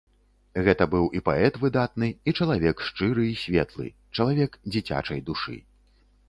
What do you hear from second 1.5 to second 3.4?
выдатны, і чалавек шчыры і